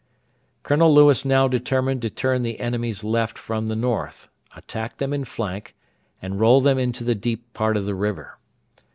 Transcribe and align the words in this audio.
Colonel 0.63 0.91
Lewis 0.91 1.25
now 1.25 1.47
determined 1.47 2.01
to 2.01 2.09
turn 2.09 2.41
the 2.41 2.59
enemy's 2.59 3.03
left 3.03 3.37
from 3.37 3.67
the 3.67 3.75
north, 3.75 4.29
attack 4.55 4.97
them 4.97 5.13
in 5.13 5.25
flank, 5.25 5.75
and 6.23 6.39
roll 6.39 6.59
them 6.59 6.79
into 6.79 7.03
the 7.03 7.13
deep 7.13 7.53
part 7.53 7.77
of 7.77 7.85
the 7.85 7.93
river. 7.93 8.39